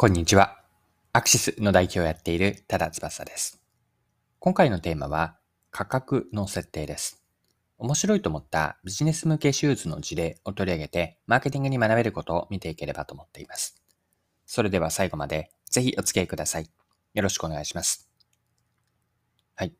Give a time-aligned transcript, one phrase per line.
[0.00, 0.56] こんにちは。
[1.12, 3.60] アクシスの代表をやっている多田翼です。
[4.38, 5.36] 今回のテーマは
[5.70, 7.22] 価格の設定です。
[7.76, 13.82] 面白いと思ったビジネス向けシューズの事例を取り上げて、マーケティングに学べることを見ていければと思っています。
[14.46, 16.70] それでは最後までぜひお付き合いください。
[17.12, 18.08] よろしくお願いします。
[19.54, 19.74] はい。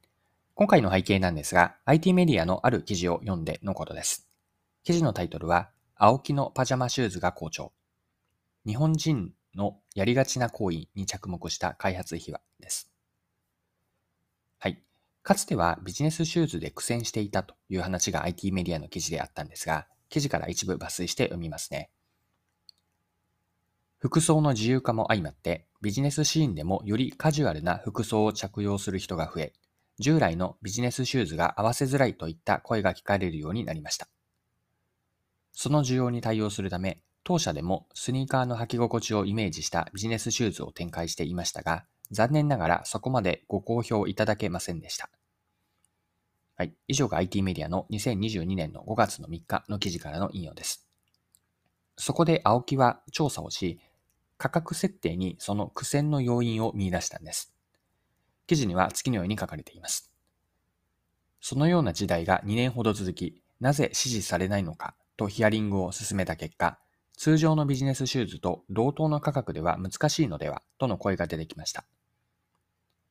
[0.53, 4.29] 今回の背景なんですが、IT メディアのある記事を読んでのことです。
[4.85, 7.73] 記事のタイトルは、青木のパジャマシューズが好調。
[8.67, 12.91] 日本人のやりがちな行為に着目した開発秘話です。
[14.59, 14.83] はい。
[15.23, 21.91] かつてはビジネスシューズで苦戦していたという話が IT メディアの記事であったんですが、記事から一部抜粋して読みますね。
[23.99, 29.53] 服装の自由化も相まって、ビジネスシーンでもよりカジュアルな服装を着用する人が増え、
[29.99, 34.09] 従来のビジネスシューズが合わせづらいといった声が聞かれるようになりました。
[35.53, 45.11] その需要に対応するため、当社でもスニーカーの履き心地をイメージしたビジネスシューズを展開していましたが、残念ながらそこまでご好評いただけませんでした。
[46.57, 46.75] はい。
[46.89, 50.87] 以上が IT メディアの2022年の5月の3日の記事からの引用です。
[51.97, 53.81] そこで青木は調査をし、
[54.37, 57.55] 価格設定にその苦戦の要因を見出したんです。
[58.47, 60.11] 記事には次のように書かれています。
[61.41, 66.79] そのような時代が2年ほど続き、なぜ支持されないのかとヒアリングを進めた結果、
[67.21, 71.85] 通常のビジネスシューズと同等の価格では難しいのではとの声が出てきました。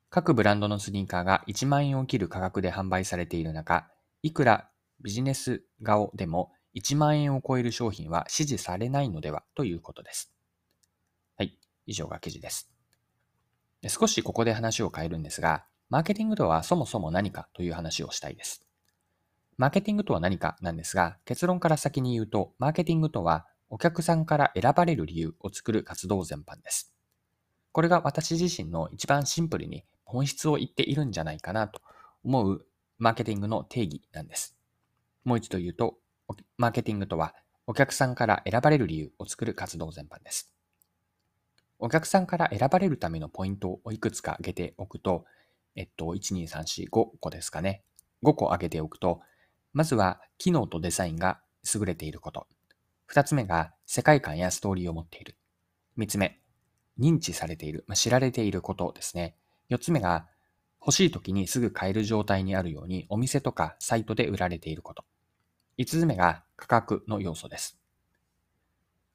[0.10, 3.88] 各ブランドのスニーカーが1万円を切る価格で販売されている中、
[4.24, 4.68] いくら
[5.04, 10.34] ビジネス顔でも1万円を超える商品は支持されないのではということです。
[11.38, 12.72] はい、以上が記事です。
[13.88, 18.66] 少しここで話を変えるんですが、マーケティングとはそもそも何かという話をしたいです。
[19.58, 26.94] マーケティングとは何かなんですが、結論から先に言うと、マーケティングとはお客さんから選ばれる理由を作る活動全般です。
[27.72, 31.82] これが私自身の一番シンプルに本質を言っているんじゃないかなと
[32.24, 32.66] 思う
[32.98, 34.58] マーケティングの定義なんです。
[35.24, 35.98] もう一度言うと、
[36.58, 37.36] マーケティングとは
[37.68, 40.52] お客さんから選ばれる理由を作る活動全般です。
[41.78, 45.26] お客さんから選ばれるためのポイントをいくつか挙げておくと、
[45.76, 47.84] えっと、1、2、3、4、5個ですかね。
[48.24, 49.22] 5個挙げておくと、
[49.72, 51.40] まずは機能とデザインが
[51.74, 52.48] 優れていること。
[53.10, 55.36] 二つ目が世界観やストーリーを持っている。
[55.96, 56.40] 三つ目、
[57.00, 59.36] 認知されている、まあ、知られていることですね。
[59.68, 60.28] 四つ目が
[60.80, 65.06] 欲しい時にすぐ買える状態にあるようにお店とかサイトで売られていること。
[65.76, 67.80] 五つ目が価格の要素です。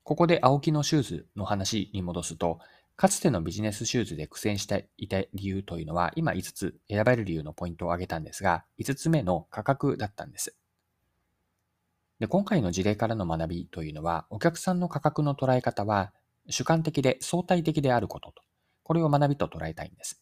[0.03, 2.59] ここで青木のシューズの話に戻すと、
[2.97, 10.57] かつてのビジネスシューズで苦戦していた理由というのは、今5つ選ばれる理由のポイントを挙げたんですが、5つ目の価格だったんです。
[12.21, 16.13] で今回の事例からの学びというのは、お客さんの価格の捉え方は
[16.49, 18.43] 主観的で相対的であることと、
[18.83, 20.21] これを学びと捉えたいんです。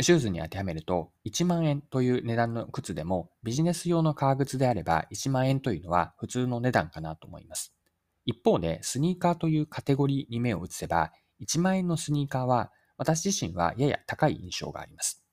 [0.00, 7.74] シューズに当てはめると、1万円という値段の靴でも、ビジネス用の革靴であれば1万円というのは普通の値段かなと思います。
[8.24, 11.10] 一方で、スニーカーというカテゴリーに目を移せば、
[11.40, 15.24] 1万円のスニーカーは私自身はやや高い印象があります。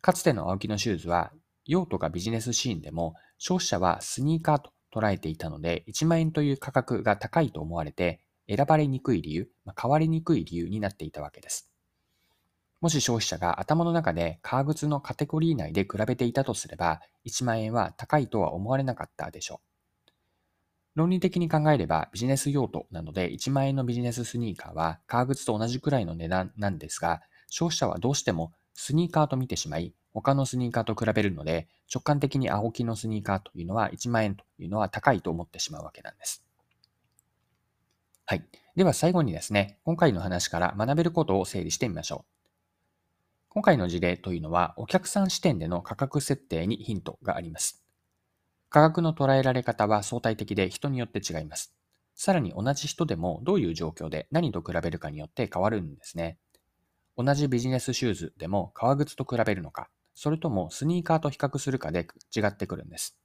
[0.00, 1.32] かつての青木のシューズは
[1.66, 11.70] 用途がビジネスシーンでも消費者はスニーカーと捉えていたので、1万円という価格が高いと思われて、選ばれにくい理由、まあ、買われにくい理由になっていたわけです。
[12.80, 19.68] もし消費者が頭の中で革靴のカテゴリー内で比べていたとすれば、1万円は高いとは思われなかったでしょう。
[20.94, 36.44] 論理的に考えればビジネス用途なので1万円のビジネススニーカーは革靴と同じくらいの値段なんですが、消費者はどうしてもスニーカーと見てしまい、他のスニーカーと比べるので、直感的に青木のスニーカーというのは1万円というのは高いと思ってしまうわけなんです。
[38.24, 38.44] はい。
[38.76, 42.48] では最後にですね、今回の話から学べることを整理してみましょう。
[43.48, 47.84] 今回の事例というのは、お客さん視点での価格設定にヒントがあります。
[48.70, 51.74] 価格の捉えられ方は相対的で人によって違います。
[52.14, 56.38] さらに同じ人でもどういう状況で何と比べるかによって変わるんですね。
[57.18, 63.18] 同じビジネスシューズでも革靴と比べるのか、それともスニーカーと比較するかで違ってくるんです。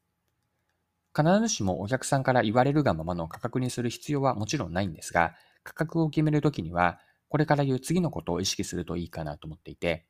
[1.15, 6.99] 必ずしもお客さんから言われるがままの価格にする必要はもちろんないんですが、価格を決めるときには、
[7.29, 10.07] これから言う次のことを意識するといいかなと思っていて、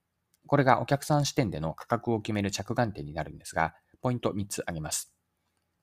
[0.47, 5.13] これがお客さん視点での価格を決める着眼点になるんですが、ポイント3つ挙げます。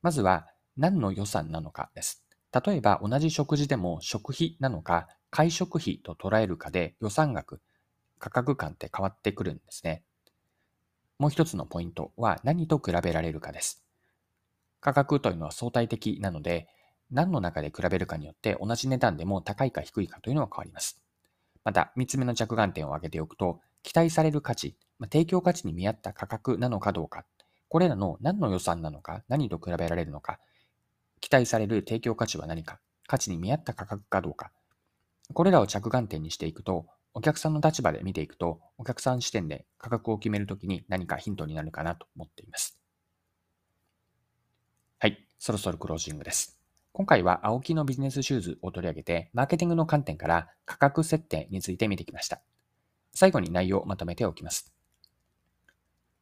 [0.00, 0.46] まずは、
[0.78, 2.24] 何の予算なのかです。
[2.64, 7.60] 例えば同じ食事でも食費なのか、会食費と捉えるかで予算額、
[8.20, 10.04] 価格感って変わってくるんですね。
[11.18, 13.82] もう一つのポイントは何と比べられるかです。
[14.80, 16.68] 価格というのは相対的なので、
[17.10, 21.00] 何の中で比べるかによって同じ値段でも高いか低いかというのは変わります。
[21.64, 27.24] また、3つ目の着眼点を挙げておくと、期待される価値、ま、提供価値に見合った価格なのかどうか、
[27.68, 30.38] これらの何の予算なのか、何と比べられるのか、
[31.20, 34.52] 期待される提供価値は何か、価値に見合った価格かどうか、
[35.32, 42.78] これらを着眼点にしていくと、お客さんの立場で見ていくと、お客さん視点で価格を決めるときに何かヒントになるかなと思っています。
[44.98, 46.60] はい、そろそろクロージングです。
[46.92, 52.40] 今回は青木のビジネスシューズを取り上げて、マーケティングの観点から価格設定について見てきました。
[53.12, 54.72] 最後に内容をまとめておきます。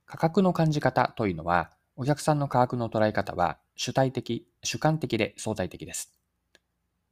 [0.06, 6.17] 価格の感じ方というのは、お客さんの価格の捉え方は主体的、主観的で相対的です。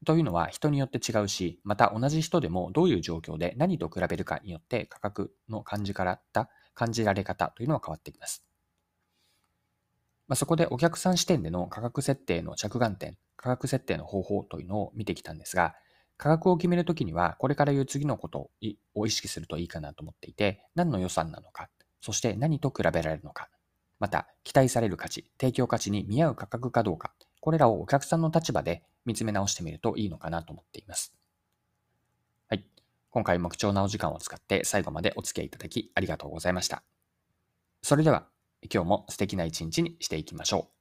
[0.07, 8.45] というのは人によって違うし、また同じ人でもどういう状況で何と比べるかによって価格の感じからた感じられ方というのは変わってきます。
[10.29, 15.75] まあ、そこでお客さん視点での価格設定の着眼点価格設定の方法というのを見てきたんですが、
[16.17, 18.51] 価格を決めるときには、これから言う次のこと
[18.95, 21.69] を意識するといいかなと思っていて、何の予算なのか、
[22.01, 23.49] そして何と比べられるのか、
[23.99, 31.15] また、期待される価値、提供価値に見合う価格かどうか、これらをお客さんの立場で見つめ直してみるといいのかなと思っています。
[32.49, 32.67] はい。
[33.11, 36.83] 今回も貴重なお時間を使って最後までお付き合いいただきありがとうございました。
[37.83, 38.29] それでは、
[38.73, 40.76] 今日も素敵な一日にしていきましょう。